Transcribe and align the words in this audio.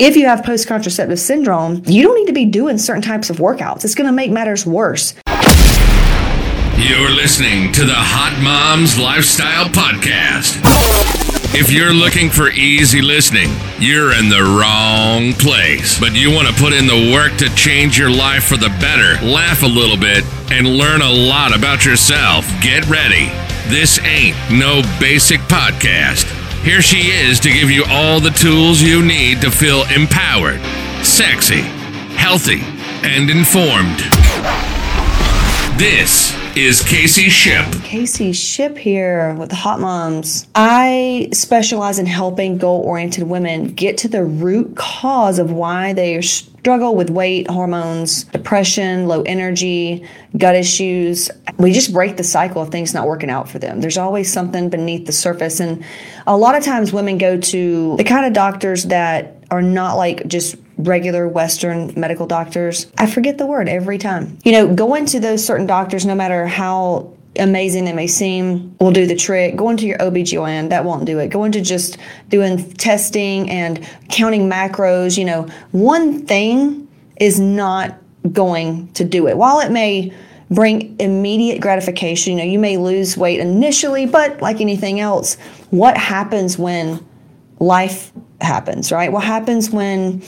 If 0.00 0.16
you 0.16 0.26
have 0.26 0.42
post 0.42 0.66
contraceptive 0.66 1.20
syndrome, 1.20 1.80
you 1.86 2.02
don't 2.02 2.16
need 2.16 2.26
to 2.26 2.32
be 2.32 2.46
doing 2.46 2.78
certain 2.78 3.00
types 3.00 3.30
of 3.30 3.36
workouts. 3.36 3.84
It's 3.84 3.94
going 3.94 4.08
to 4.08 4.12
make 4.12 4.32
matters 4.32 4.66
worse. 4.66 5.14
You're 6.76 7.10
listening 7.10 7.70
to 7.74 7.84
the 7.84 7.94
Hot 7.94 8.36
Moms 8.42 8.98
Lifestyle 8.98 9.66
Podcast. 9.66 10.58
If 11.54 11.70
you're 11.70 11.92
looking 11.92 12.28
for 12.28 12.50
easy 12.50 13.02
listening, 13.02 13.54
you're 13.78 14.12
in 14.18 14.28
the 14.28 14.42
wrong 14.42 15.32
place. 15.34 16.00
But 16.00 16.12
you 16.12 16.32
want 16.32 16.48
to 16.48 16.54
put 16.54 16.72
in 16.72 16.88
the 16.88 17.12
work 17.14 17.36
to 17.38 17.48
change 17.54 17.96
your 17.96 18.10
life 18.10 18.42
for 18.42 18.56
the 18.56 18.70
better, 18.80 19.24
laugh 19.24 19.62
a 19.62 19.66
little 19.66 19.96
bit, 19.96 20.24
and 20.50 20.66
learn 20.66 21.02
a 21.02 21.08
lot 21.08 21.56
about 21.56 21.86
yourself. 21.86 22.44
Get 22.60 22.84
ready. 22.88 23.30
This 23.70 24.00
ain't 24.00 24.34
no 24.50 24.82
basic 24.98 25.38
podcast. 25.42 26.43
Here 26.64 26.80
she 26.80 27.10
is 27.10 27.40
to 27.40 27.50
give 27.50 27.70
you 27.70 27.84
all 27.90 28.20
the 28.20 28.30
tools 28.30 28.80
you 28.80 29.04
need 29.04 29.42
to 29.42 29.50
feel 29.50 29.84
empowered, 29.94 30.62
sexy, 31.04 31.60
healthy, 32.16 32.62
and 33.06 33.28
informed. 33.28 33.98
This 35.78 36.32
is 36.56 36.82
Casey 36.82 37.28
Shipp. 37.28 37.66
Casey 37.82 38.32
Shipp 38.32 38.78
here 38.78 39.34
with 39.34 39.48
the 39.48 39.56
Hot 39.56 39.80
Moms. 39.80 40.46
I 40.54 41.28
specialize 41.32 41.98
in 41.98 42.06
helping 42.06 42.58
goal 42.58 42.80
oriented 42.82 43.24
women 43.24 43.74
get 43.74 43.98
to 43.98 44.08
the 44.08 44.24
root 44.24 44.76
cause 44.76 45.40
of 45.40 45.50
why 45.50 45.92
they 45.94 46.20
struggle 46.20 46.94
with 46.94 47.10
weight, 47.10 47.50
hormones, 47.50 48.24
depression, 48.24 49.08
low 49.08 49.22
energy, 49.22 50.08
gut 50.36 50.54
issues. 50.54 51.28
We 51.58 51.72
just 51.72 51.92
break 51.92 52.16
the 52.16 52.24
cycle 52.24 52.62
of 52.62 52.68
things 52.70 52.94
not 52.94 53.08
working 53.08 53.30
out 53.30 53.48
for 53.48 53.58
them. 53.58 53.80
There's 53.80 53.98
always 53.98 54.32
something 54.32 54.70
beneath 54.70 55.06
the 55.06 55.12
surface. 55.12 55.58
And 55.58 55.84
a 56.24 56.36
lot 56.36 56.54
of 56.54 56.62
times 56.62 56.92
women 56.92 57.18
go 57.18 57.36
to 57.36 57.96
the 57.96 58.04
kind 58.04 58.26
of 58.26 58.32
doctors 58.32 58.84
that 58.84 59.44
are 59.50 59.62
not 59.62 59.96
like 59.96 60.26
just 60.28 60.56
regular 60.78 61.28
Western 61.28 61.92
medical 61.96 62.26
doctors. 62.26 62.90
I 62.98 63.06
forget 63.06 63.38
the 63.38 63.46
word 63.46 63.68
every 63.68 63.98
time. 63.98 64.38
You 64.44 64.52
know, 64.52 64.74
going 64.74 65.06
to 65.06 65.20
those 65.20 65.44
certain 65.44 65.66
doctors, 65.66 66.04
no 66.04 66.14
matter 66.14 66.46
how 66.46 67.12
amazing 67.38 67.84
they 67.84 67.92
may 67.92 68.06
seem, 68.06 68.76
will 68.80 68.92
do 68.92 69.06
the 69.06 69.16
trick. 69.16 69.56
Going 69.56 69.76
to 69.78 69.86
your 69.86 69.98
OBGYN, 69.98 70.70
that 70.70 70.84
won't 70.84 71.04
do 71.04 71.18
it. 71.18 71.28
Going 71.28 71.52
to 71.52 71.60
just 71.60 71.98
doing 72.28 72.72
testing 72.74 73.50
and 73.50 73.86
counting 74.08 74.48
macros, 74.48 75.18
you 75.18 75.24
know, 75.24 75.48
one 75.72 76.26
thing 76.26 76.88
is 77.16 77.38
not 77.38 77.98
going 78.32 78.92
to 78.92 79.04
do 79.04 79.26
it. 79.28 79.36
While 79.36 79.60
it 79.60 79.70
may 79.70 80.12
bring 80.50 80.98
immediate 81.00 81.60
gratification, 81.60 82.32
you 82.32 82.38
know, 82.38 82.44
you 82.44 82.58
may 82.58 82.76
lose 82.76 83.16
weight 83.16 83.40
initially, 83.40 84.06
but 84.06 84.40
like 84.40 84.60
anything 84.60 85.00
else, 85.00 85.36
what 85.70 85.96
happens 85.96 86.58
when 86.58 87.04
life 87.58 88.12
happens, 88.40 88.92
right? 88.92 89.10
What 89.10 89.24
happens 89.24 89.70
when 89.70 90.20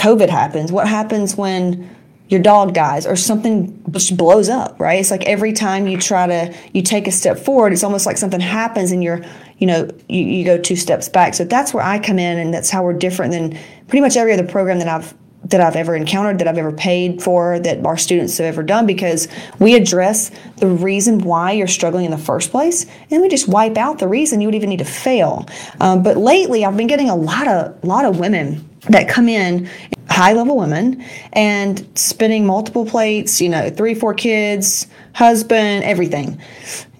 COVID 0.00 0.30
happens? 0.30 0.72
What 0.72 0.88
happens 0.88 1.36
when 1.36 1.94
your 2.30 2.40
dog 2.40 2.72
dies 2.72 3.06
or 3.06 3.16
something 3.16 3.82
just 3.90 4.16
blows 4.16 4.48
up, 4.48 4.80
right? 4.80 4.98
It's 4.98 5.10
like 5.10 5.24
every 5.24 5.52
time 5.52 5.86
you 5.86 5.98
try 5.98 6.26
to 6.26 6.56
you 6.72 6.80
take 6.80 7.06
a 7.06 7.12
step 7.12 7.38
forward, 7.38 7.72
it's 7.72 7.84
almost 7.84 8.06
like 8.06 8.16
something 8.16 8.40
happens 8.40 8.92
and 8.92 9.04
you're, 9.04 9.20
you 9.58 9.66
know, 9.66 9.90
you, 10.08 10.22
you 10.22 10.44
go 10.44 10.56
two 10.56 10.76
steps 10.76 11.08
back. 11.08 11.34
So 11.34 11.44
that's 11.44 11.74
where 11.74 11.82
I 11.82 11.98
come 11.98 12.18
in 12.18 12.38
and 12.38 12.54
that's 12.54 12.70
how 12.70 12.82
we're 12.82 12.94
different 12.94 13.32
than 13.32 13.58
pretty 13.88 14.00
much 14.00 14.16
every 14.16 14.32
other 14.32 14.46
program 14.46 14.78
that 14.78 14.88
I've 14.88 15.12
that 15.50 15.60
I've 15.60 15.76
ever 15.76 15.94
encountered, 15.94 16.38
that 16.38 16.48
I've 16.48 16.58
ever 16.58 16.72
paid 16.72 17.22
for, 17.22 17.58
that 17.60 17.84
our 17.84 17.96
students 17.96 18.38
have 18.38 18.46
ever 18.46 18.62
done, 18.62 18.86
because 18.86 19.28
we 19.58 19.74
address 19.74 20.30
the 20.56 20.66
reason 20.66 21.20
why 21.20 21.52
you're 21.52 21.66
struggling 21.66 22.04
in 22.04 22.10
the 22.10 22.18
first 22.18 22.50
place, 22.50 22.86
and 23.10 23.20
we 23.20 23.28
just 23.28 23.48
wipe 23.48 23.76
out 23.76 23.98
the 23.98 24.08
reason 24.08 24.40
you 24.40 24.48
would 24.48 24.54
even 24.54 24.70
need 24.70 24.78
to 24.78 24.84
fail. 24.84 25.46
Um, 25.80 26.02
but 26.02 26.16
lately, 26.16 26.64
I've 26.64 26.76
been 26.76 26.86
getting 26.86 27.10
a 27.10 27.16
lot 27.16 27.46
of 27.46 27.84
lot 27.84 28.04
of 28.04 28.18
women 28.18 28.66
that 28.88 29.08
come 29.08 29.28
in 29.28 29.68
high 30.08 30.32
level 30.32 30.56
women 30.56 31.04
and 31.32 31.86
spinning 31.94 32.44
multiple 32.44 32.84
plates, 32.84 33.40
you 33.40 33.48
know, 33.48 33.70
three, 33.70 33.94
four 33.94 34.12
kids, 34.12 34.86
husband, 35.14 35.84
everything. 35.84 36.40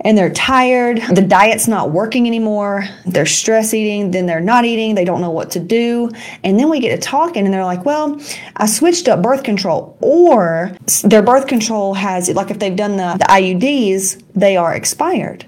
And 0.03 0.16
they're 0.16 0.33
tired. 0.33 1.03
The 1.12 1.22
diet's 1.22 1.69
not 1.69 1.91
working 1.91 2.27
anymore. 2.27 2.84
They're 3.06 3.27
stress 3.27 3.75
eating, 3.75 4.11
then 4.11 4.27
they're 4.27 4.41
not 4.41 4.65
eating. 4.65 4.94
They 4.94 5.05
don't 5.05 5.21
know 5.21 5.31
what 5.31 5.50
to 5.53 5.61
do. 5.61 6.11
And 6.43 6.59
then 6.59 6.71
we 6.71 6.81
get 6.81 6.94
to 6.94 7.00
talking 7.00 7.44
and 7.44 7.53
they're 7.53 7.65
like, 7.65 7.84
well, 7.84 8.21
I 8.56 8.66
switched 8.66 9.09
up 9.09 9.22
birth 9.22 9.43
control. 9.43 9.99
Or 10.00 10.72
their 11.05 11.22
birth 11.22 11.47
control 11.47 11.94
has, 11.94 12.28
like 12.31 12.50
if 12.50 12.59
they've 12.59 12.77
done 12.77 12.97
the, 12.97 13.16
the 13.19 13.25
IUDs, 13.25 14.22
they 14.34 14.56
are 14.56 14.75
expired. 14.75 15.47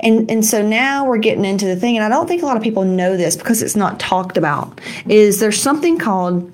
And 0.00 0.30
and 0.30 0.44
so 0.44 0.66
now 0.66 1.04
we're 1.04 1.18
getting 1.18 1.44
into 1.44 1.66
the 1.66 1.76
thing, 1.76 1.96
and 1.96 2.04
I 2.04 2.08
don't 2.08 2.26
think 2.26 2.42
a 2.42 2.46
lot 2.46 2.56
of 2.56 2.62
people 2.62 2.84
know 2.84 3.16
this 3.16 3.36
because 3.36 3.62
it's 3.62 3.76
not 3.76 4.00
talked 4.00 4.36
about. 4.36 4.80
Is 5.06 5.40
there's 5.40 5.60
something 5.60 5.98
called 5.98 6.50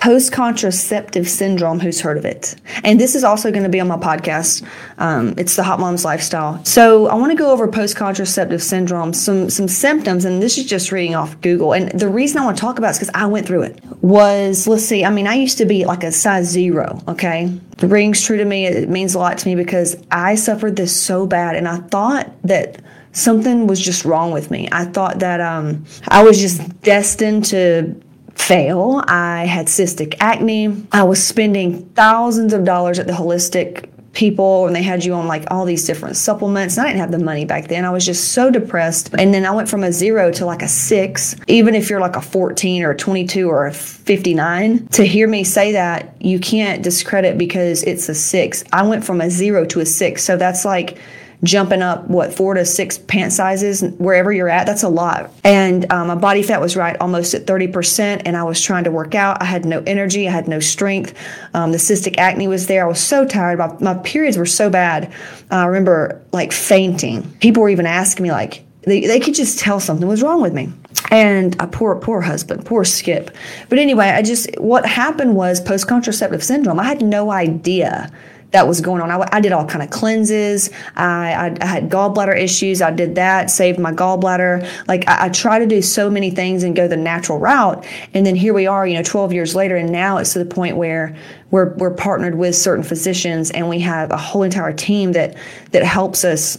post 0.00 0.32
contraceptive 0.32 1.28
syndrome. 1.28 1.78
Who's 1.78 2.00
heard 2.00 2.16
of 2.16 2.24
it? 2.24 2.56
And 2.84 2.98
this 2.98 3.14
is 3.14 3.22
also 3.22 3.50
going 3.50 3.62
to 3.62 3.68
be 3.68 3.80
on 3.80 3.88
my 3.88 3.96
podcast. 3.96 4.66
Um, 4.98 5.34
it's 5.36 5.56
the 5.56 5.62
Hot 5.62 5.78
Moms 5.78 6.04
Lifestyle. 6.04 6.64
So 6.64 7.06
I 7.08 7.14
want 7.14 7.32
to 7.32 7.36
go 7.36 7.50
over 7.52 7.68
post 7.68 7.96
contraceptive 7.96 8.62
syndrome, 8.62 9.12
some 9.12 9.50
some 9.50 9.68
symptoms, 9.68 10.24
and 10.24 10.42
this 10.42 10.58
is 10.58 10.66
just 10.66 10.90
reading 10.90 11.14
off 11.14 11.40
Google. 11.40 11.74
And 11.74 11.90
the 11.98 12.08
reason 12.08 12.38
I 12.38 12.44
want 12.44 12.56
to 12.56 12.60
talk 12.60 12.78
about 12.78 12.88
it 12.88 12.90
is 12.90 12.98
because 12.98 13.14
I 13.14 13.26
went 13.26 13.46
through 13.46 13.62
it. 13.62 13.84
Was 14.02 14.66
let's 14.66 14.84
see. 14.84 15.04
I 15.04 15.10
mean, 15.10 15.26
I 15.26 15.34
used 15.34 15.58
to 15.58 15.66
be 15.66 15.84
like 15.84 16.02
a 16.02 16.12
size 16.12 16.46
zero. 16.46 17.00
Okay, 17.06 17.60
it 17.78 17.86
rings 17.86 18.24
true 18.24 18.38
to 18.38 18.44
me. 18.44 18.66
It 18.66 18.88
means 18.88 19.14
a 19.14 19.18
lot 19.18 19.38
to 19.38 19.48
me 19.48 19.54
because 19.54 20.02
I 20.10 20.34
suffered 20.34 20.76
this 20.76 20.98
so 20.98 21.26
bad, 21.26 21.56
and 21.56 21.68
I 21.68 21.76
thought 21.76 22.32
that 22.44 22.80
something 23.12 23.66
was 23.66 23.80
just 23.80 24.04
wrong 24.04 24.30
with 24.30 24.50
me. 24.50 24.68
I 24.72 24.84
thought 24.84 25.18
that 25.18 25.40
um, 25.40 25.84
I 26.08 26.22
was 26.22 26.40
just 26.40 26.80
destined 26.80 27.44
to 27.46 27.94
fail. 28.40 29.02
I 29.06 29.46
had 29.46 29.66
cystic 29.66 30.16
acne. 30.20 30.86
I 30.92 31.02
was 31.04 31.24
spending 31.24 31.86
thousands 31.90 32.52
of 32.52 32.64
dollars 32.64 32.98
at 32.98 33.06
the 33.06 33.12
holistic 33.12 33.90
people 34.12 34.66
and 34.66 34.74
they 34.74 34.82
had 34.82 35.04
you 35.04 35.14
on 35.14 35.28
like 35.28 35.44
all 35.50 35.64
these 35.64 35.86
different 35.86 36.16
supplements. 36.16 36.76
And 36.76 36.86
I 36.86 36.90
didn't 36.90 37.00
have 37.00 37.12
the 37.12 37.18
money 37.18 37.44
back 37.44 37.68
then. 37.68 37.84
I 37.84 37.90
was 37.90 38.04
just 38.04 38.32
so 38.32 38.50
depressed. 38.50 39.14
And 39.16 39.32
then 39.32 39.46
I 39.46 39.52
went 39.52 39.68
from 39.68 39.84
a 39.84 39.92
zero 39.92 40.32
to 40.32 40.46
like 40.46 40.62
a 40.62 40.68
six. 40.68 41.36
Even 41.46 41.74
if 41.74 41.88
you're 41.88 42.00
like 42.00 42.16
a 42.16 42.20
14 42.20 42.82
or 42.82 42.90
a 42.90 42.96
22 42.96 43.48
or 43.48 43.66
a 43.66 43.72
59, 43.72 44.88
to 44.88 45.04
hear 45.04 45.28
me 45.28 45.44
say 45.44 45.72
that, 45.72 46.16
you 46.20 46.40
can't 46.40 46.82
discredit 46.82 47.38
because 47.38 47.82
it's 47.84 48.08
a 48.08 48.14
six. 48.14 48.64
I 48.72 48.82
went 48.82 49.04
from 49.04 49.20
a 49.20 49.30
zero 49.30 49.64
to 49.66 49.80
a 49.80 49.86
six. 49.86 50.24
So 50.24 50.36
that's 50.36 50.64
like, 50.64 50.98
jumping 51.42 51.80
up 51.80 52.06
what 52.08 52.34
four 52.34 52.54
to 52.54 52.64
six 52.66 52.98
pant 52.98 53.32
sizes 53.32 53.82
wherever 53.98 54.32
you're 54.32 54.48
at 54.48 54.66
that's 54.66 54.82
a 54.82 54.88
lot. 54.88 55.30
And 55.42 55.90
um, 55.90 56.08
my 56.08 56.14
body 56.14 56.42
fat 56.42 56.60
was 56.60 56.76
right 56.76 56.96
almost 57.00 57.32
at 57.34 57.46
30% 57.46 58.22
and 58.24 58.36
i 58.36 58.42
was 58.42 58.60
trying 58.60 58.84
to 58.84 58.90
work 58.90 59.14
out. 59.14 59.40
I 59.40 59.46
had 59.46 59.64
no 59.64 59.82
energy 59.86 60.28
i 60.28 60.30
had 60.30 60.48
no 60.48 60.60
strength. 60.60 61.14
Um, 61.54 61.72
the 61.72 61.78
cystic 61.78 62.18
acne 62.18 62.48
was 62.48 62.66
there. 62.66 62.84
I 62.84 62.88
was 62.88 63.00
so 63.00 63.26
tired. 63.26 63.58
My, 63.58 63.74
my 63.80 63.94
periods 64.02 64.36
were 64.36 64.46
so 64.46 64.68
bad. 64.68 65.12
Uh, 65.50 65.56
i 65.56 65.64
remember 65.64 66.20
like 66.32 66.52
fainting. 66.52 67.30
People 67.40 67.62
were 67.62 67.70
even 67.70 67.86
asking 67.86 68.22
me 68.24 68.32
like 68.32 68.64
they, 68.82 69.06
they 69.06 69.20
could 69.20 69.34
just 69.34 69.58
tell 69.58 69.78
something 69.78 70.08
was 70.08 70.22
wrong 70.22 70.40
with 70.40 70.54
me. 70.54 70.70
And 71.10 71.60
a 71.60 71.66
poor 71.66 71.96
poor 71.96 72.20
husband 72.20 72.66
poor 72.66 72.84
skip. 72.84 73.30
But 73.70 73.78
anyway 73.78 74.08
i 74.08 74.20
just 74.20 74.50
what 74.58 74.84
happened 74.84 75.36
was 75.36 75.60
post 75.60 75.88
contraceptive 75.88 76.44
syndrome. 76.44 76.78
I 76.78 76.84
had 76.84 77.00
no 77.00 77.30
idea 77.30 78.12
that 78.52 78.66
was 78.66 78.80
going 78.80 79.00
on. 79.00 79.10
I, 79.10 79.28
I 79.32 79.40
did 79.40 79.52
all 79.52 79.64
kind 79.64 79.82
of 79.82 79.90
cleanses. 79.90 80.70
I, 80.96 81.32
I, 81.32 81.56
I, 81.60 81.66
had 81.66 81.88
gallbladder 81.88 82.36
issues. 82.36 82.82
I 82.82 82.90
did 82.90 83.14
that, 83.14 83.50
saved 83.50 83.78
my 83.78 83.92
gallbladder. 83.92 84.68
Like 84.88 85.08
I, 85.08 85.26
I 85.26 85.28
try 85.28 85.58
to 85.58 85.66
do 85.66 85.80
so 85.82 86.10
many 86.10 86.30
things 86.30 86.62
and 86.62 86.74
go 86.74 86.88
the 86.88 86.96
natural 86.96 87.38
route. 87.38 87.86
And 88.12 88.26
then 88.26 88.34
here 88.34 88.52
we 88.52 88.66
are, 88.66 88.86
you 88.86 88.94
know, 88.94 89.02
12 89.02 89.32
years 89.32 89.54
later, 89.54 89.76
and 89.76 89.90
now 89.90 90.18
it's 90.18 90.32
to 90.32 90.38
the 90.38 90.44
point 90.44 90.76
where 90.76 91.16
we're 91.50 91.74
we're 91.74 91.94
partnered 91.94 92.36
with 92.36 92.54
certain 92.56 92.84
physicians, 92.84 93.50
and 93.50 93.68
we 93.68 93.80
have 93.80 94.10
a 94.10 94.16
whole 94.16 94.42
entire 94.42 94.72
team 94.72 95.12
that 95.12 95.36
that 95.72 95.84
helps 95.84 96.24
us 96.24 96.58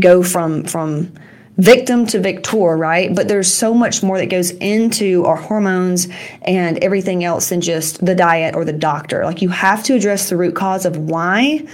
go 0.00 0.22
from 0.22 0.64
from 0.64 1.12
victim 1.58 2.06
to 2.06 2.20
victor, 2.20 2.76
right? 2.76 3.14
But 3.14 3.28
there's 3.28 3.52
so 3.52 3.74
much 3.74 4.02
more 4.02 4.16
that 4.18 4.26
goes 4.26 4.52
into 4.52 5.24
our 5.26 5.36
hormones 5.36 6.08
and 6.42 6.78
everything 6.78 7.24
else 7.24 7.48
than 7.50 7.60
just 7.60 8.04
the 8.04 8.14
diet 8.14 8.54
or 8.54 8.64
the 8.64 8.72
doctor. 8.72 9.24
Like 9.24 9.42
you 9.42 9.48
have 9.50 9.82
to 9.84 9.94
address 9.94 10.30
the 10.30 10.36
root 10.36 10.54
cause 10.54 10.86
of 10.86 10.96
why 10.96 11.66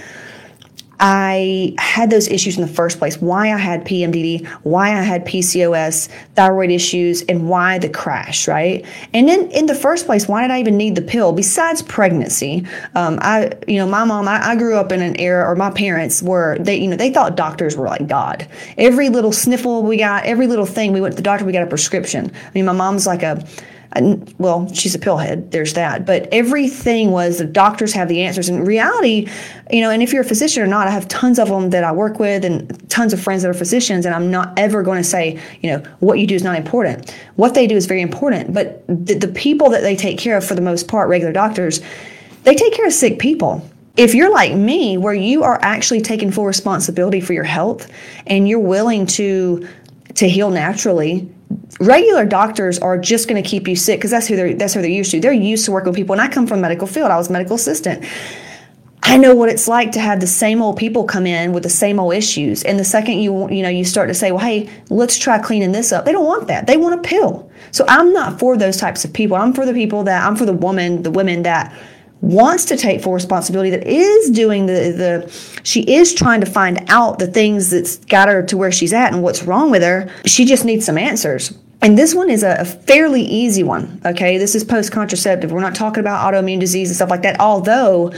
I 0.99 1.73
had 1.77 2.09
those 2.09 2.27
issues 2.27 2.57
in 2.57 2.61
the 2.61 2.71
first 2.71 2.99
place, 2.99 3.21
why 3.21 3.53
I 3.53 3.57
had 3.57 3.85
PMDD, 3.85 4.45
why 4.63 4.89
I 4.89 5.01
had 5.01 5.25
PCOS, 5.25 6.09
thyroid 6.35 6.71
issues, 6.71 7.21
and 7.23 7.49
why 7.49 7.79
the 7.79 7.89
crash, 7.89 8.47
right? 8.47 8.85
And 9.13 9.27
then 9.27 9.51
in 9.51 9.65
the 9.65 9.75
first 9.75 10.05
place, 10.05 10.27
why 10.27 10.41
did 10.41 10.51
I 10.51 10.59
even 10.59 10.77
need 10.77 10.95
the 10.95 11.01
pill 11.01 11.33
besides 11.33 11.81
pregnancy? 11.81 12.65
Um, 12.95 13.19
I, 13.21 13.51
you 13.67 13.77
know, 13.77 13.87
my 13.87 14.05
mom, 14.05 14.27
I, 14.27 14.49
I, 14.49 14.55
grew 14.55 14.75
up 14.75 14.91
in 14.91 15.01
an 15.01 15.19
era, 15.19 15.49
or 15.49 15.55
my 15.55 15.71
parents 15.71 16.21
were, 16.21 16.57
they, 16.59 16.77
you 16.77 16.87
know, 16.87 16.95
they 16.95 17.11
thought 17.11 17.35
doctors 17.35 17.75
were 17.75 17.87
like 17.87 18.07
God. 18.07 18.47
Every 18.77 19.09
little 19.09 19.31
sniffle 19.31 19.83
we 19.83 19.97
got, 19.97 20.25
every 20.25 20.47
little 20.47 20.65
thing 20.65 20.93
we 20.93 21.01
went 21.01 21.13
to 21.13 21.17
the 21.17 21.23
doctor, 21.23 21.45
we 21.45 21.51
got 21.51 21.63
a 21.63 21.67
prescription. 21.67 22.31
I 22.33 22.51
mean, 22.53 22.65
my 22.65 22.71
mom's 22.71 23.05
like 23.05 23.23
a, 23.23 23.45
And, 23.95 24.33
well, 24.37 24.71
she's 24.73 24.93
a 24.93 24.99
pillhead. 24.99 25.51
There's 25.51 25.73
that. 25.73 26.05
But 26.05 26.27
everything 26.31 27.11
was 27.11 27.37
the 27.37 27.45
doctors 27.45 27.93
have 27.93 28.09
the 28.09 28.21
answers. 28.21 28.49
In 28.49 28.65
reality, 28.65 29.29
you 29.71 29.81
know, 29.81 29.89
and 29.89 30.03
if 30.03 30.11
you're 30.11 30.21
a 30.21 30.27
physician 30.27 30.61
or 30.61 30.67
not, 30.67 30.87
I 30.87 30.91
have 30.91 31.07
tons 31.07 31.39
of 31.39 31.47
them 31.47 31.69
that 31.69 31.83
I 31.83 31.91
work 31.91 32.19
with 32.19 32.43
and 32.43 32.89
tons 32.89 33.13
of 33.13 33.21
friends 33.21 33.43
that 33.43 33.49
are 33.49 33.53
physicians, 33.53 34.05
and 34.05 34.13
I'm 34.13 34.29
not 34.29 34.57
ever 34.57 34.83
going 34.83 34.97
to 34.97 35.07
say, 35.07 35.41
you 35.61 35.71
know, 35.71 35.79
what 35.99 36.19
you 36.19 36.27
do 36.27 36.35
is 36.35 36.43
not 36.43 36.55
important. 36.55 37.09
What 37.37 37.53
they 37.53 37.67
do 37.67 37.75
is 37.75 37.85
very 37.85 38.01
important. 38.01 38.53
But 38.53 38.85
the, 38.87 39.15
the 39.15 39.29
people 39.29 39.69
that 39.69 39.81
they 39.81 39.95
take 39.95 40.19
care 40.19 40.37
of, 40.37 40.45
for 40.45 40.55
the 40.55 40.61
most 40.61 40.87
part, 40.87 41.09
regular 41.09 41.33
doctors, 41.33 41.81
they 42.43 42.53
take 42.53 42.73
care 42.73 42.85
of 42.85 42.93
sick 42.93 43.17
people 43.17 43.67
if 43.97 44.13
you're 44.13 44.31
like 44.31 44.53
me, 44.53 44.97
where 44.97 45.13
you 45.13 45.43
are 45.43 45.57
actually 45.61 46.01
taking 46.01 46.31
full 46.31 46.45
responsibility 46.45 47.21
for 47.21 47.33
your 47.33 47.45
health 47.45 47.89
and 48.27 48.47
you're 48.47 48.59
willing 48.59 49.05
to 49.05 49.67
to 50.15 50.29
heal 50.29 50.49
naturally, 50.49 51.29
regular 51.79 52.25
doctors 52.25 52.79
are 52.79 52.97
just 52.97 53.27
going 53.27 53.41
to 53.41 53.47
keep 53.47 53.67
you 53.67 53.75
sick 53.75 53.99
because 53.99 54.11
that's 54.11 54.27
who 54.27 54.35
they're 54.35 54.53
that's 54.53 54.73
who 54.73 54.81
they're 54.81 54.89
used 54.89 55.11
to. 55.11 55.19
They're 55.19 55.33
used 55.33 55.65
to 55.65 55.71
working 55.71 55.89
with 55.89 55.97
people. 55.97 56.13
And 56.13 56.21
I 56.21 56.27
come 56.27 56.47
from 56.47 56.61
medical 56.61 56.87
field. 56.87 57.11
I 57.11 57.17
was 57.17 57.29
medical 57.29 57.55
assistant. 57.55 58.05
I 59.07 59.17
know 59.17 59.35
what 59.35 59.49
it's 59.49 59.67
like 59.67 59.91
to 59.91 59.99
have 59.99 60.19
the 60.19 60.27
same 60.27 60.63
old 60.63 60.77
people 60.77 61.03
come 61.03 61.27
in 61.27 61.53
with 61.53 61.61
the 61.61 61.69
same 61.69 61.99
old 61.99 62.15
issues. 62.15 62.63
And 62.63 62.79
the 62.79 62.83
second 62.83 63.19
you 63.19 63.49
you 63.51 63.61
know 63.61 63.69
you 63.69 63.85
start 63.85 64.07
to 64.09 64.13
say, 64.13 64.31
"Well, 64.31 64.43
hey, 64.43 64.69
let's 64.89 65.17
try 65.17 65.37
cleaning 65.37 65.71
this 65.71 65.91
up." 65.91 66.05
They 66.05 66.11
don't 66.11 66.25
want 66.25 66.47
that. 66.47 66.65
They 66.67 66.77
want 66.77 66.99
a 66.99 67.07
pill. 67.07 67.49
So 67.71 67.85
I'm 67.87 68.13
not 68.13 68.39
for 68.39 68.57
those 68.57 68.77
types 68.77 69.05
of 69.05 69.13
people. 69.13 69.37
I'm 69.37 69.53
for 69.53 69.65
the 69.65 69.73
people 69.73 70.03
that 70.03 70.25
I'm 70.25 70.35
for 70.35 70.45
the 70.45 70.53
woman, 70.53 71.03
the 71.03 71.11
women 71.11 71.43
that 71.43 71.75
wants 72.21 72.65
to 72.65 72.77
take 72.77 73.01
full 73.01 73.13
responsibility 73.13 73.69
that 73.69 73.85
is 73.85 74.31
doing 74.31 74.65
the 74.65 74.73
the 74.73 75.59
she 75.63 75.81
is 75.81 76.13
trying 76.13 76.39
to 76.39 76.45
find 76.47 76.83
out 76.87 77.19
the 77.19 77.27
things 77.27 77.69
that's 77.69 77.97
got 77.97 78.27
her 78.27 78.41
to 78.41 78.57
where 78.57 78.71
she's 78.71 78.93
at 78.93 79.13
and 79.13 79.21
what's 79.21 79.43
wrong 79.43 79.69
with 79.69 79.81
her 79.81 80.09
she 80.25 80.45
just 80.45 80.65
needs 80.65 80.85
some 80.85 80.97
answers. 80.97 81.57
And 81.81 81.97
this 81.99 82.15
one 82.15 82.31
is 82.31 82.41
a, 82.41 82.55
a 82.59 82.65
fairly 82.65 83.21
easy 83.21 83.63
one 83.63 84.01
okay? 84.05 84.37
This 84.37 84.55
is 84.55 84.63
post 84.63 84.91
contraceptive 84.91 85.51
we're 85.51 85.59
not 85.59 85.75
talking 85.75 85.99
about 85.99 86.33
autoimmune 86.33 86.59
disease 86.59 86.89
and 86.89 86.95
stuff 86.95 87.09
like 87.09 87.21
that 87.23 87.39
although 87.39 88.13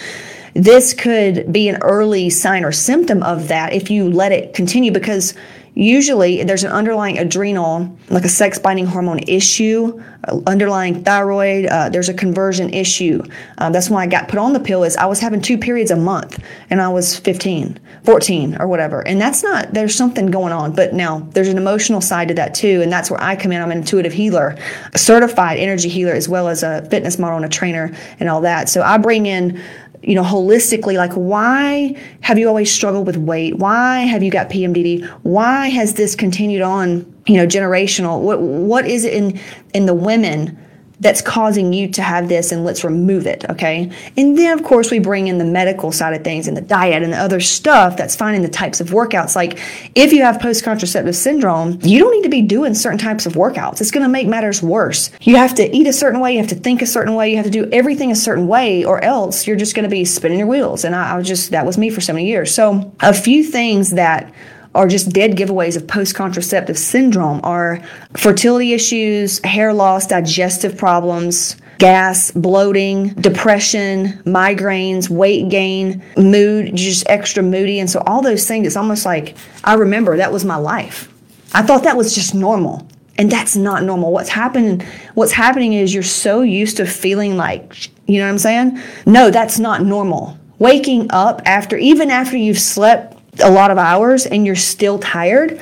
this 0.53 0.93
could 0.93 1.51
be 1.51 1.67
an 1.67 1.77
early 1.81 2.29
sign 2.29 2.63
or 2.63 2.71
symptom 2.71 3.21
of 3.23 3.47
that 3.49 3.73
if 3.73 3.91
you 3.91 4.09
let 4.09 4.31
it 4.31 4.53
continue 4.53 4.91
because 4.91 5.33
usually 5.77 6.43
there's 6.43 6.63
an 6.63 6.71
underlying 6.71 7.19
adrenal, 7.19 7.95
like 8.09 8.25
a 8.25 8.29
sex 8.29 8.57
binding 8.57 8.87
hormone 8.87 9.19
issue, 9.19 10.03
uh, 10.27 10.39
underlying 10.47 11.03
thyroid. 11.03 11.67
Uh, 11.67 11.87
there's 11.89 12.09
a 12.09 12.13
conversion 12.13 12.73
issue. 12.73 13.23
Uh, 13.59 13.69
that's 13.69 13.89
why 13.89 14.01
I 14.01 14.07
got 14.07 14.27
put 14.27 14.39
on 14.39 14.53
the 14.53 14.59
pill. 14.59 14.83
Is 14.83 14.97
I 14.97 15.05
was 15.05 15.19
having 15.19 15.39
two 15.39 15.57
periods 15.57 15.91
a 15.91 15.95
month, 15.95 16.43
and 16.71 16.81
I 16.81 16.89
was 16.89 17.17
15, 17.19 17.79
14, 18.03 18.57
or 18.59 18.67
whatever. 18.67 19.07
And 19.07 19.21
that's 19.21 19.43
not. 19.43 19.73
There's 19.73 19.93
something 19.93 20.31
going 20.31 20.51
on. 20.51 20.73
But 20.73 20.93
now 20.93 21.19
there's 21.31 21.49
an 21.49 21.57
emotional 21.57 22.01
side 22.01 22.29
to 22.29 22.33
that 22.33 22.55
too, 22.55 22.81
and 22.81 22.91
that's 22.91 23.11
where 23.11 23.21
I 23.21 23.35
come 23.35 23.51
in. 23.51 23.61
I'm 23.61 23.71
an 23.71 23.77
intuitive 23.77 24.13
healer, 24.13 24.57
a 24.93 24.97
certified 24.97 25.59
energy 25.59 25.89
healer, 25.89 26.13
as 26.13 26.27
well 26.27 26.47
as 26.47 26.63
a 26.63 26.83
fitness 26.89 27.19
model 27.19 27.37
and 27.37 27.45
a 27.45 27.49
trainer 27.49 27.95
and 28.19 28.29
all 28.29 28.41
that. 28.41 28.67
So 28.67 28.81
I 28.81 28.97
bring 28.97 29.27
in 29.27 29.61
you 30.07 30.15
know, 30.15 30.23
holistically, 30.23 30.95
like 30.95 31.11
why 31.13 31.93
have 32.21 32.39
you 32.39 32.47
always 32.47 32.71
struggled 32.71 33.05
with 33.05 33.17
weight? 33.17 33.57
Why 33.57 33.99
have 33.99 34.23
you 34.23 34.31
got 34.31 34.49
PMDD? 34.49 35.05
Why 35.23 35.67
has 35.67 35.95
this 35.95 36.15
continued 36.15 36.61
on, 36.61 37.13
you 37.25 37.35
know, 37.35 37.45
generational? 37.45 38.21
What 38.21 38.41
what 38.41 38.87
is 38.87 39.03
it 39.03 39.13
in 39.13 39.37
in 39.73 39.85
the 39.85 39.93
women 39.93 40.57
that's 40.99 41.21
causing 41.21 41.73
you 41.73 41.87
to 41.89 42.01
have 42.01 42.27
this 42.27 42.51
and 42.51 42.65
let's 42.65 42.83
remove 42.83 43.27
it, 43.27 43.45
okay? 43.49 43.91
And 44.17 44.37
then, 44.37 44.57
of 44.57 44.65
course, 44.65 44.89
we 44.89 44.97
bring 44.97 45.27
in 45.27 45.37
the 45.37 45.45
medical 45.45 45.91
side 45.91 46.15
of 46.15 46.23
things 46.23 46.47
and 46.47 46.57
the 46.57 46.61
diet 46.61 47.03
and 47.03 47.13
the 47.13 47.17
other 47.17 47.39
stuff 47.39 47.95
that's 47.95 48.15
finding 48.15 48.41
the 48.41 48.49
types 48.49 48.81
of 48.81 48.89
workouts. 48.89 49.35
Like 49.35 49.59
if 49.93 50.11
you 50.11 50.23
have 50.23 50.39
post 50.39 50.63
contraceptive 50.63 51.15
syndrome, 51.15 51.77
you 51.83 51.99
don't 51.99 52.11
need 52.11 52.23
to 52.23 52.29
be 52.29 52.41
doing 52.41 52.73
certain 52.73 52.97
types 52.97 53.27
of 53.27 53.33
workouts. 53.33 53.79
It's 53.79 53.91
gonna 53.91 54.09
make 54.09 54.27
matters 54.27 54.63
worse. 54.63 55.11
You 55.21 55.35
have 55.35 55.53
to 55.55 55.75
eat 55.75 55.85
a 55.85 55.93
certain 55.93 56.19
way, 56.19 56.33
you 56.33 56.39
have 56.39 56.49
to 56.49 56.55
think 56.55 56.81
a 56.81 56.87
certain 56.87 57.13
way, 57.13 57.29
you 57.29 57.35
have 57.37 57.45
to 57.45 57.51
do 57.51 57.69
everything 57.71 58.11
a 58.11 58.15
certain 58.15 58.47
way, 58.47 58.83
or 58.83 59.03
else 59.03 59.45
you're 59.45 59.55
just 59.55 59.75
gonna 59.75 59.89
be 59.89 60.03
spinning 60.03 60.39
your 60.39 60.47
wheels. 60.47 60.83
And 60.83 60.95
I, 60.95 61.11
I 61.11 61.17
was 61.17 61.27
just, 61.27 61.51
that 61.51 61.65
was 61.65 61.77
me 61.77 61.91
for 61.91 62.01
so 62.01 62.13
many 62.13 62.25
years. 62.25 62.53
So, 62.53 62.91
a 63.01 63.13
few 63.13 63.43
things 63.43 63.91
that 63.91 64.33
are 64.75 64.87
just 64.87 65.09
dead 65.09 65.31
giveaways 65.31 65.77
of 65.77 65.87
post 65.87 66.15
contraceptive 66.15 66.77
syndrome 66.77 67.39
are 67.43 67.81
fertility 68.15 68.73
issues, 68.73 69.39
hair 69.43 69.73
loss, 69.73 70.07
digestive 70.07 70.77
problems, 70.77 71.55
gas, 71.77 72.31
bloating, 72.31 73.09
depression, 73.13 74.21
migraines, 74.23 75.09
weight 75.09 75.49
gain, 75.49 76.03
mood, 76.17 76.75
just 76.75 77.07
extra 77.09 77.43
moody. 77.43 77.79
And 77.79 77.89
so 77.89 78.01
all 78.05 78.21
those 78.21 78.47
things, 78.47 78.67
it's 78.67 78.75
almost 78.75 79.05
like 79.05 79.35
I 79.63 79.75
remember 79.75 80.17
that 80.17 80.31
was 80.31 80.45
my 80.45 80.55
life. 80.55 81.11
I 81.53 81.61
thought 81.61 81.83
that 81.83 81.97
was 81.97 82.13
just 82.13 82.35
normal. 82.35 82.87
And 83.19 83.31
that's 83.31 83.55
not 83.55 83.83
normal. 83.83 84.11
What's 84.11 84.29
happening 84.29 84.81
what's 85.15 85.31
happening 85.31 85.73
is 85.73 85.93
you're 85.93 86.03
so 86.03 86.41
used 86.41 86.77
to 86.77 86.85
feeling 86.85 87.35
like, 87.35 87.89
you 88.07 88.19
know 88.19 88.25
what 88.25 88.31
I'm 88.31 88.37
saying? 88.37 88.79
No, 89.05 89.31
that's 89.31 89.57
not 89.57 89.81
normal. 89.83 90.37
Waking 90.59 91.07
up 91.11 91.41
after 91.45 91.77
even 91.77 92.11
after 92.11 92.37
you've 92.37 92.59
slept 92.59 93.16
a 93.41 93.51
lot 93.51 93.71
of 93.71 93.77
hours 93.77 94.25
and 94.25 94.45
you're 94.45 94.55
still 94.55 94.99
tired, 94.99 95.59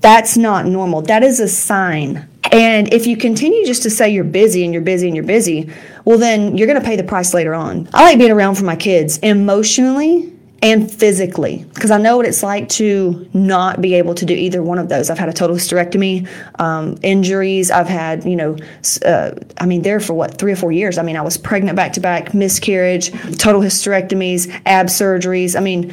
that's 0.00 0.36
not 0.36 0.66
normal. 0.66 1.02
That 1.02 1.22
is 1.22 1.40
a 1.40 1.48
sign. 1.48 2.28
And 2.50 2.92
if 2.92 3.06
you 3.06 3.16
continue 3.16 3.64
just 3.64 3.82
to 3.84 3.90
say 3.90 4.10
you're 4.10 4.24
busy 4.24 4.64
and 4.64 4.72
you're 4.74 4.82
busy 4.82 5.06
and 5.06 5.16
you're 5.16 5.24
busy, 5.24 5.70
well, 6.04 6.18
then 6.18 6.56
you're 6.56 6.66
going 6.66 6.80
to 6.80 6.84
pay 6.84 6.96
the 6.96 7.04
price 7.04 7.32
later 7.32 7.54
on. 7.54 7.88
I 7.94 8.02
like 8.02 8.18
being 8.18 8.32
around 8.32 8.56
for 8.56 8.64
my 8.64 8.76
kids 8.76 9.18
emotionally 9.18 10.32
and 10.60 10.90
physically 10.90 11.64
because 11.74 11.90
I 11.90 11.98
know 11.98 12.16
what 12.16 12.26
it's 12.26 12.42
like 12.42 12.68
to 12.70 13.28
not 13.32 13.80
be 13.80 13.94
able 13.94 14.14
to 14.14 14.24
do 14.24 14.34
either 14.34 14.62
one 14.62 14.78
of 14.78 14.88
those. 14.88 15.10
I've 15.10 15.18
had 15.18 15.28
a 15.28 15.32
total 15.32 15.56
hysterectomy, 15.56 16.28
um, 16.60 16.98
injuries. 17.02 17.70
I've 17.70 17.88
had, 17.88 18.24
you 18.24 18.36
know, 18.36 18.56
uh, 19.04 19.32
I 19.58 19.66
mean, 19.66 19.82
there 19.82 19.98
for 19.98 20.14
what, 20.14 20.38
three 20.38 20.52
or 20.52 20.56
four 20.56 20.70
years. 20.70 20.98
I 20.98 21.02
mean, 21.02 21.16
I 21.16 21.22
was 21.22 21.36
pregnant 21.36 21.74
back 21.74 21.94
to 21.94 22.00
back, 22.00 22.32
miscarriage, 22.32 23.10
total 23.38 23.60
hysterectomies, 23.60 24.48
ab 24.64 24.86
surgeries. 24.86 25.56
I 25.56 25.60
mean, 25.60 25.92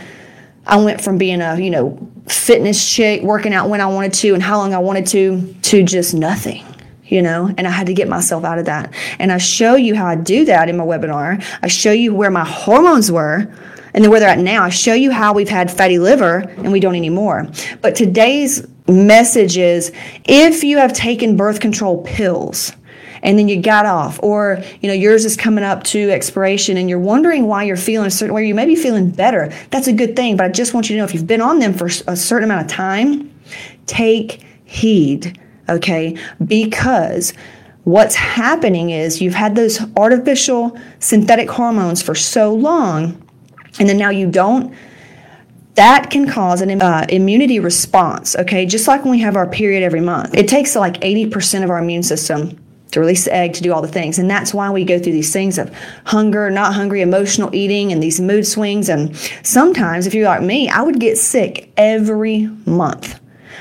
I 0.69 0.77
went 0.77 1.01
from 1.01 1.17
being 1.17 1.41
a, 1.41 1.59
you 1.59 1.69
know, 1.69 1.97
fitness 2.27 2.93
chick, 2.93 3.23
working 3.23 3.53
out 3.53 3.69
when 3.69 3.81
I 3.81 3.87
wanted 3.87 4.13
to 4.13 4.33
and 4.33 4.43
how 4.43 4.57
long 4.57 4.73
I 4.73 4.77
wanted 4.77 5.07
to, 5.07 5.53
to 5.63 5.83
just 5.83 6.13
nothing 6.13 6.63
you 7.09 7.23
know, 7.23 7.51
and 7.57 7.67
I 7.67 7.71
had 7.71 7.87
to 7.87 7.93
get 7.93 8.07
myself 8.07 8.43
out 8.43 8.59
of 8.59 8.65
that. 8.65 8.93
And 9.17 9.31
I 9.31 9.39
show 9.39 9.75
you 9.75 9.95
how 9.95 10.05
I 10.05 10.15
do 10.15 10.45
that 10.45 10.69
in 10.69 10.77
my 10.77 10.83
webinar. 10.83 11.43
I 11.63 11.67
show 11.67 11.91
you 11.91 12.13
where 12.13 12.29
my 12.29 12.45
hormones 12.45 13.11
were 13.11 13.51
and 13.93 14.03
then 14.03 14.11
where 14.11 14.19
they're 14.19 14.29
at 14.29 14.37
now. 14.37 14.63
I 14.63 14.69
show 14.69 14.93
you 14.93 15.11
how 15.11 15.33
we've 15.33 15.49
had 15.49 15.71
fatty 15.71 15.97
liver 15.97 16.37
and 16.57 16.71
we 16.71 16.79
don't 16.79 16.95
anymore. 16.95 17.47
But 17.81 17.95
today's 17.95 18.67
message 18.87 19.57
is 19.57 19.91
if 20.25 20.63
you 20.63 20.77
have 20.77 20.93
taken 20.93 21.35
birth 21.35 21.59
control 21.59 22.03
pills, 22.03 22.73
and 23.21 23.37
then 23.37 23.47
you 23.47 23.61
got 23.61 23.85
off. 23.85 24.19
Or 24.21 24.63
you 24.81 24.87
know 24.87 24.93
yours 24.93 25.25
is 25.25 25.35
coming 25.37 25.63
up 25.63 25.83
to 25.85 26.09
expiration 26.09 26.77
and 26.77 26.89
you're 26.89 26.99
wondering 26.99 27.47
why 27.47 27.63
you're 27.63 27.77
feeling 27.77 28.07
a 28.07 28.11
certain 28.11 28.33
way. 28.33 28.47
You 28.47 28.55
may 28.55 28.65
be 28.65 28.75
feeling 28.75 29.09
better. 29.09 29.51
That's 29.69 29.87
a 29.87 29.93
good 29.93 30.15
thing 30.15 30.37
but 30.37 30.45
i 30.45 30.49
just 30.49 30.73
want 30.73 30.89
you 30.89 30.95
to 30.95 30.99
know 30.99 31.05
if 31.05 31.13
you've 31.13 31.27
been 31.27 31.41
on 31.41 31.59
them 31.59 31.73
for 31.73 31.85
a 31.85 32.15
certain 32.15 32.49
amount 32.49 32.61
of 32.61 32.67
time 32.67 33.31
take 33.85 34.43
heed 34.65 35.39
okay? 35.69 36.17
Because 36.45 37.33
what's 37.83 38.15
happening 38.15 38.89
is 38.89 39.21
you've 39.21 39.33
had 39.33 39.55
those 39.55 39.79
artificial 39.95 40.77
synthetic 40.99 41.49
hormones 41.49 42.01
for 42.01 42.15
so 42.15 42.53
long 42.53 43.25
and 43.79 43.87
then 43.87 43.97
now 43.97 44.09
you 44.09 44.29
don't. 44.29 44.73
That 45.75 46.09
can 46.09 46.27
cause 46.27 46.61
an 46.61 46.81
uh, 46.81 47.05
immunity 47.09 47.59
response 47.59 48.35
okay? 48.35 48.65
Just 48.65 48.87
like 48.87 49.03
when 49.03 49.11
we 49.11 49.19
have 49.19 49.35
our 49.35 49.47
period 49.47 49.83
every 49.83 50.01
month. 50.01 50.35
It 50.35 50.47
takes 50.47 50.75
like 50.75 50.95
80% 51.01 51.63
of 51.63 51.69
our 51.69 51.79
immune 51.79 52.03
system 52.03 52.59
to 52.91 52.99
release 52.99 53.25
the 53.25 53.33
egg, 53.33 53.53
to 53.53 53.63
do 53.63 53.73
all 53.73 53.81
the 53.81 53.87
things. 53.87 54.19
And 54.19 54.29
that's 54.29 54.53
why 54.53 54.69
we 54.69 54.83
go 54.83 54.99
through 54.99 55.13
these 55.13 55.33
things 55.33 55.57
of 55.57 55.73
hunger, 56.05 56.49
not 56.49 56.73
hungry, 56.73 57.01
emotional 57.01 57.53
eating, 57.53 57.91
and 57.91 58.01
these 58.01 58.19
mood 58.19 58.47
swings. 58.47 58.89
And 58.89 59.15
sometimes, 59.43 60.07
if 60.07 60.13
you're 60.13 60.25
like 60.25 60.41
me, 60.41 60.69
I 60.69 60.81
would 60.81 60.99
get 60.99 61.17
sick 61.17 61.71
every 61.77 62.47
month. 62.65 63.19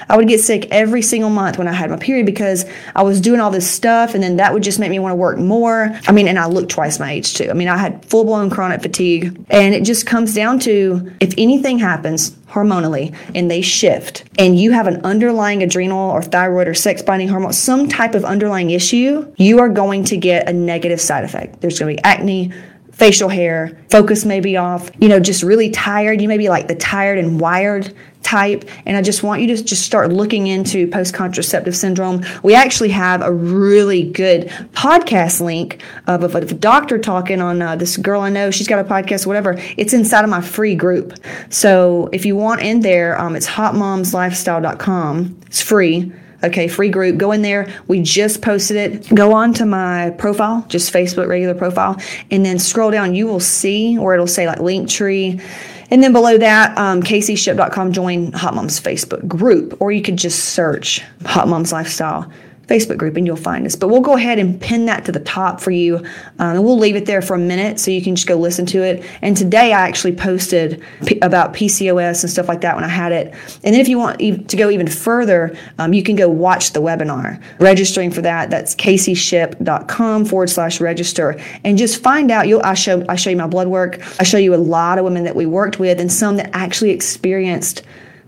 I 0.09 0.17
would 0.17 0.29
get 0.29 0.41
sick 0.41 0.69
every 0.71 1.03
single 1.03 1.31
month 1.31 1.59
when 1.59 1.69
I 1.69 1.73
had 1.73 1.91
my 1.91 1.97
period 1.97 2.27
because 2.27 2.65
I 2.95 3.03
was 3.03 3.21
doing 3.21 3.41
all 3.41 3.51
this 3.51 3.71
stuff 3.71 4.15
and 4.15 4.23
then 4.23 4.37
that 4.37 4.53
would 4.53 4.63
just 4.63 4.79
make 4.79 4.91
me 4.91 4.99
want 4.99 5.13
to 5.13 5.17
work 5.17 5.39
more. 5.39 5.99
I 6.07 6.13
mean, 6.13 6.29
and 6.29 6.39
I 6.39 6.47
looked 6.47 6.71
twice 6.71 6.99
my 6.99 7.13
age 7.13 7.35
too. 7.35 7.51
I 7.51 7.53
mean, 7.53 7.69
I 7.69 7.77
had 7.77 8.05
full 8.05 8.25
blown 8.25 8.51
chronic 8.51 8.83
fatigue. 8.83 9.45
And 9.51 9.75
it 9.75 9.85
just 9.85 10.07
comes 10.07 10.35
down 10.35 10.59
to 10.61 11.13
if 11.21 11.35
anything 11.39 11.79
happens 11.79 12.31
hormonally 12.49 13.15
and 13.35 13.51
they 13.51 13.61
shift 13.61 14.25
and 14.39 14.59
you 14.59 14.73
have 14.73 14.87
an 14.87 15.05
underlying 15.05 15.63
adrenal 15.63 16.11
or 16.11 16.23
thyroid 16.23 16.67
or 16.67 16.75
sex 16.75 17.03
binding 17.03 17.29
hormone, 17.29 17.53
some 17.53 17.89
type 17.89 18.15
of 18.15 18.25
underlying 18.25 18.71
issue, 18.71 19.33
you 19.37 19.61
are 19.61 19.69
going 19.69 20.05
to 20.05 20.17
get 20.17 20.49
a 20.49 20.53
negative 20.53 21.01
side 21.01 21.25
effect. 21.25 21.61
There's 21.61 21.79
going 21.79 21.97
to 21.97 22.03
be 22.03 22.05
acne, 22.05 22.53
facial 22.93 23.29
hair, 23.29 23.81
focus 23.91 24.25
may 24.25 24.41
be 24.41 24.57
off, 24.57 24.91
you 24.99 25.09
know, 25.09 25.21
just 25.21 25.43
really 25.43 25.71
tired. 25.71 26.21
You 26.21 26.29
may 26.29 26.39
be 26.39 26.49
like 26.49 26.69
the 26.69 26.75
tired 26.75 27.19
and 27.19 27.41
wired 27.41 27.95
type. 28.23 28.69
And 28.85 28.97
I 28.97 29.03
just 29.03 29.23
want 29.23 29.41
you 29.41 29.57
to 29.57 29.63
just 29.63 29.83
start 29.83 30.13
looking 30.13 30.49
into 30.49 30.89
post 30.89 31.15
contraceptive 31.15 31.77
syndrome. 31.77 32.25
We 32.43 32.55
actually 32.55 32.91
have 32.91 33.23
a 33.23 33.33
really 33.33 34.11
good 34.11 34.49
podcast 34.73 35.41
link 35.41 35.83
of, 36.07 36.23
of 36.25 36.35
a 36.35 36.45
doctor 36.55 36.99
talking 36.99 37.41
on 37.41 37.63
uh, 37.63 37.77
this 37.77 37.97
girl 37.97 38.21
I 38.21 38.31
know. 38.31 38.51
She's 38.51 38.69
got 38.69 38.85
a 38.85 38.89
podcast, 38.89 39.27
whatever. 39.27 39.55
It's 39.77 39.93
inside 39.93 40.25
of 40.25 40.31
my 40.31 40.41
free 40.41 40.75
group. 40.75 41.15
So 41.51 42.11
if 42.13 42.27
you 42.27 42.37
want 42.37 42.63
in 42.63 42.81
there, 42.81 43.19
um, 43.21 43.37
it's 43.37 43.47
hotmomslifestyle.com. 43.47 45.41
It's 45.47 45.63
free 45.63 46.13
Okay, 46.45 46.69
free 46.69 46.89
group. 46.89 47.17
Go 47.17 47.33
in 47.33 47.43
there. 47.43 47.73
We 47.89 48.01
just 48.01 48.43
posted 48.43 48.77
it. 48.77 49.15
Go 49.15 49.33
on 49.33 49.53
to 49.55 49.67
my 49.67 50.11
profile, 50.19 50.65
just 50.69 50.93
Facebook 50.93 51.27
regular 51.27 51.55
profile, 51.55 52.01
and 52.31 52.45
then 52.45 52.59
scroll 52.59 52.93
down. 52.93 53.15
You 53.15 53.27
will 53.27 53.41
see 53.41 53.99
where 53.99 54.15
it'll 54.15 54.29
say 54.29 54.47
like 54.47 54.59
Linktree. 54.59 55.43
And 55.91 56.03
then 56.03 56.13
below 56.13 56.39
that, 56.39 56.77
um, 56.77 57.03
caseyshipp.com, 57.03 57.93
join 57.93 58.33
Hot 58.33 58.55
Moms 58.55 58.79
Facebook 58.79 59.27
group, 59.27 59.81
or 59.81 59.91
you 59.91 60.03
could 60.03 60.17
just 60.17 60.51
search 60.51 61.03
Hot 61.25 61.49
Moms 61.49 61.73
Lifestyle. 61.73 62.31
Facebook 62.69 62.99
group 62.99 63.17
and 63.17 63.27
you'll 63.27 63.37
find 63.37 63.67
us. 63.67 63.75
But 63.75 63.89
we'll 63.89 64.03
go 64.03 64.15
ahead 64.15 64.39
and 64.39 64.61
pin 64.61 64.87
that 64.87 65.05
to 65.07 65.13
the 65.13 65.21
top 65.21 65.61
for 65.61 65.71
you. 65.71 65.97
Um, 66.39 66.57
and 66.57 66.65
we'll 66.65 66.79
leave 66.79 66.97
it 66.97 67.07
there 67.07 67.23
for 67.23 67.35
a 67.35 67.39
minute 67.39 67.81
so 67.81 67.91
you 67.91 68.03
can 68.03 68.15
just 68.15 68.29
go 68.29 68.37
listen 68.37 68.67
to 68.67 68.83
it. 68.83 69.05
And 69.23 69.37
today 69.37 69.73
I 69.73 69.81
actually 69.81 70.15
posted 70.15 70.83
P- 71.07 71.19
about 71.21 71.55
PCOS 71.55 72.23
and 72.23 72.31
stuff 72.31 72.47
like 72.47 72.61
that 72.61 72.75
when 72.75 72.85
I 72.85 72.89
had 72.89 73.13
it. 73.13 73.35
And 73.65 73.75
then 73.75 73.81
if 73.81 73.89
you 73.89 73.99
want 73.99 74.21
to 74.21 74.57
go 74.57 74.71
even 74.71 74.87
further, 74.87 75.57
um, 75.79 75.95
you 75.95 76.03
can 76.03 76.15
go 76.15 76.29
watch 76.29 76.73
the 76.73 76.83
webinar. 76.83 77.43
Registering 77.59 78.11
for 78.11 78.21
that, 78.21 78.51
that's 78.51 78.75
caseyshipp.com 78.75 80.27
forward 80.27 80.51
slash 80.51 80.81
register. 80.81 81.41
And 81.65 81.79
just 81.79 82.03
find 82.03 82.31
out, 82.31 82.49
you'll, 82.49 82.63
I, 82.63 82.75
show, 82.75 83.05
I 83.09 83.17
show 83.17 83.31
you 83.31 83.37
my 83.37 83.47
blood 83.47 83.69
work. 83.69 84.01
I 84.21 84.25
show 84.25 84.39
you 84.39 84.55
a 84.55 84.57
lot 84.57 84.99
of 84.99 85.05
women 85.05 85.25
that 85.25 85.35
we 85.35 85.47
worked 85.47 85.79
with 85.79 86.01
and 86.01 86.13
some 86.13 86.37
that 86.37 86.51
actually 86.53 86.91
experienced 86.91 87.83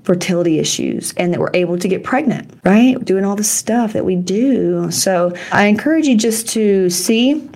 fertility 0.05 0.59
issues 0.59 1.13
and 1.17 1.33
that 1.33 1.41
we're 1.41 1.51
able 1.55 1.79
to 1.79 1.89
get 1.89 2.03
pregnant, 2.05 2.59
right? 2.65 3.03
Doing 3.05 3.25
all 3.25 3.37
the 3.37 3.45
stuff 3.45 3.93
that 3.93 4.05
we 4.05 4.17
do. 4.17 4.91
So 4.91 5.35
I 5.53 5.67
encourage 5.67 6.07
you 6.07 6.17
just 6.17 6.49
to 6.51 6.91
see 6.91 7.49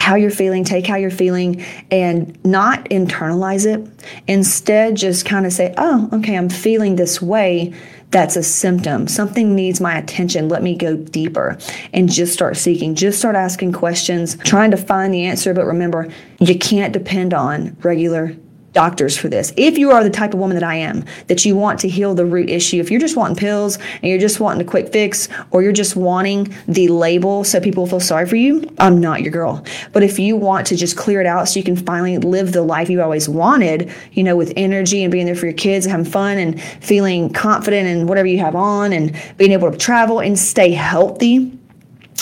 how 0.00 0.14
you're 0.14 0.30
feeling, 0.30 0.62
take 0.62 0.86
how 0.86 0.96
you're 0.96 1.10
feeling, 1.10 1.64
and 1.90 2.38
not 2.44 2.84
internalize 2.90 3.66
it. 3.66 3.88
Instead, 4.28 4.96
just 4.96 5.24
kind 5.24 5.46
of 5.46 5.52
say, 5.52 5.74
oh, 5.78 6.08
okay, 6.12 6.36
I'm 6.36 6.48
feeling 6.48 6.96
this 6.96 7.20
way. 7.20 7.74
That's 8.10 8.36
a 8.36 8.42
symptom. 8.42 9.08
Something 9.08 9.56
needs 9.56 9.80
my 9.80 9.98
attention. 9.98 10.48
Let 10.48 10.62
me 10.62 10.76
go 10.76 10.96
deeper 10.96 11.58
and 11.92 12.08
just 12.08 12.32
start 12.32 12.56
seeking. 12.56 12.94
Just 12.94 13.18
start 13.18 13.34
asking 13.34 13.72
questions, 13.72 14.36
trying 14.44 14.70
to 14.70 14.76
find 14.76 15.12
the 15.12 15.24
answer. 15.24 15.52
But 15.52 15.66
remember, 15.66 16.08
you 16.38 16.56
can't 16.56 16.92
depend 16.92 17.34
on 17.34 17.76
regular 17.80 18.36
doctors 18.76 19.16
for 19.16 19.28
this. 19.28 19.54
If 19.56 19.78
you 19.78 19.90
are 19.90 20.04
the 20.04 20.10
type 20.10 20.34
of 20.34 20.38
woman 20.38 20.54
that 20.54 20.62
I 20.62 20.74
am, 20.74 21.02
that 21.28 21.46
you 21.46 21.56
want 21.56 21.80
to 21.80 21.88
heal 21.88 22.14
the 22.14 22.26
root 22.26 22.50
issue, 22.50 22.78
if 22.78 22.90
you're 22.90 23.00
just 23.00 23.16
wanting 23.16 23.36
pills 23.36 23.78
and 23.78 24.04
you're 24.04 24.18
just 24.18 24.38
wanting 24.38 24.60
a 24.60 24.70
quick 24.70 24.92
fix, 24.92 25.30
or 25.50 25.62
you're 25.62 25.72
just 25.72 25.96
wanting 25.96 26.54
the 26.68 26.88
label 26.88 27.42
so 27.42 27.58
people 27.58 27.86
feel 27.86 28.00
sorry 28.00 28.26
for 28.26 28.36
you, 28.36 28.70
I'm 28.78 29.00
not 29.00 29.22
your 29.22 29.32
girl. 29.32 29.64
But 29.94 30.02
if 30.02 30.18
you 30.18 30.36
want 30.36 30.66
to 30.66 30.76
just 30.76 30.94
clear 30.94 31.22
it 31.22 31.26
out 31.26 31.48
so 31.48 31.58
you 31.58 31.64
can 31.64 31.74
finally 31.74 32.18
live 32.18 32.52
the 32.52 32.60
life 32.60 32.90
you 32.90 33.00
always 33.00 33.30
wanted, 33.30 33.90
you 34.12 34.22
know, 34.22 34.36
with 34.36 34.52
energy 34.56 35.02
and 35.02 35.10
being 35.10 35.24
there 35.24 35.34
for 35.34 35.46
your 35.46 35.54
kids 35.54 35.86
and 35.86 35.90
having 35.92 36.04
fun 36.04 36.36
and 36.36 36.60
feeling 36.60 37.32
confident 37.32 37.88
in 37.88 38.06
whatever 38.06 38.28
you 38.28 38.38
have 38.38 38.54
on 38.54 38.92
and 38.92 39.18
being 39.38 39.52
able 39.52 39.70
to 39.72 39.78
travel 39.78 40.20
and 40.20 40.38
stay 40.38 40.70
healthy 40.72 41.50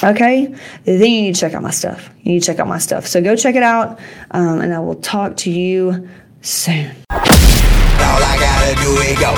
okay 0.02 0.46
then 0.84 1.10
you 1.10 1.22
need 1.22 1.34
to 1.34 1.40
check 1.40 1.54
out 1.54 1.62
my 1.62 1.70
stuff 1.70 2.10
you 2.22 2.32
need 2.32 2.40
to 2.40 2.46
check 2.46 2.58
out 2.58 2.66
my 2.66 2.78
stuff 2.78 3.06
so 3.06 3.22
go 3.22 3.36
check 3.36 3.54
it 3.54 3.62
out 3.62 4.00
um, 4.32 4.60
and 4.60 4.74
i 4.74 4.78
will 4.78 4.96
talk 4.96 5.36
to 5.36 5.50
you 5.50 6.08
soon. 6.44 6.92
All 7.10 8.20
I 8.20 8.36
gotta 8.36 8.76
do 8.84 8.92
is 9.00 9.16
go, 9.16 9.32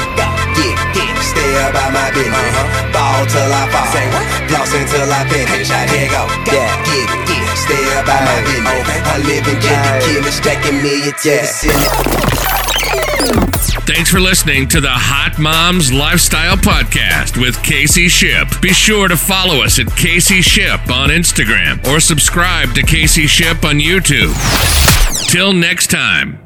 get, 0.59 0.75
get, 0.91 1.15
stay 1.23 1.53
about 1.71 1.95
my 1.95 2.11
business. 2.11 2.35
Uh-huh. 2.35 2.93
Ball 2.93 3.23
till 3.31 3.47
I 3.47 3.65
fall, 3.71 3.87
say 3.95 4.07
what? 4.11 4.27
Floss 4.51 4.75
until 4.75 5.07
I 5.07 5.23
finish. 5.31 5.71
I 5.71 5.87
here 5.87 6.11
go, 6.11 6.27
yeah, 6.51 6.75
get 6.83 7.07
get 7.31 7.47
stay 7.55 7.85
about 7.95 8.23
my 8.27 8.39
business. 8.43 8.83
Okay. 8.83 9.01
I 9.07 9.17
live 9.23 9.47
in 9.47 9.57
Kenya, 9.63 9.93
killing, 10.03 10.35
stacking 10.35 10.83
million 10.83 11.15
to 11.15 11.31
the 11.31 11.47
ceiling. 11.47 12.27
Thanks 13.87 14.11
for 14.11 14.19
listening 14.19 14.67
to 14.69 14.81
the 14.81 14.91
Hot 14.91 15.39
Moms 15.39 15.93
Lifestyle 15.93 16.57
Podcast 16.57 17.41
with 17.41 17.63
Casey 17.63 18.09
Shipp. 18.09 18.61
Be 18.61 18.73
sure 18.73 19.07
to 19.07 19.17
follow 19.17 19.63
us 19.63 19.79
at 19.79 19.87
Casey 19.95 20.43
Shipp 20.43 20.91
on 20.91 21.11
Instagram 21.11 21.87
or 21.87 22.01
subscribe 22.01 22.75
to 22.75 22.83
Casey 22.83 23.29
Shipp 23.29 23.65
on 23.65 23.77
YouTube. 23.79 24.35
Till 25.31 25.53
next 25.53 25.89
time. 25.89 26.46